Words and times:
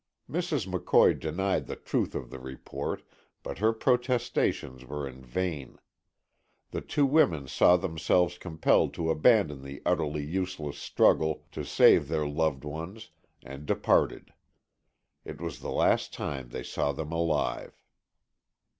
Mrs. 0.27 0.65
McCoy 0.67 1.19
denied 1.19 1.67
the 1.67 1.75
truth 1.75 2.15
of 2.15 2.31
the 2.31 2.39
report, 2.39 3.03
but 3.43 3.59
her 3.59 3.71
protestations 3.71 4.83
were 4.83 5.07
in 5.07 5.23
vain. 5.23 5.77
The 6.71 6.81
two 6.81 7.05
women 7.05 7.47
saw 7.47 7.77
themselves 7.77 8.39
compelled 8.39 8.95
to 8.95 9.11
abandon 9.11 9.61
the 9.61 9.79
utterly 9.85 10.25
useless 10.25 10.79
struggle 10.79 11.45
to 11.51 11.63
save 11.63 12.07
their 12.07 12.27
loved 12.27 12.63
ones 12.63 13.11
and 13.43 13.67
departed. 13.67 14.33
It 15.23 15.39
was 15.39 15.59
the 15.59 15.69
last 15.69 16.11
time 16.15 16.49
they 16.49 16.63
saw 16.63 16.93
them 16.93 17.11
alive. 17.11 17.79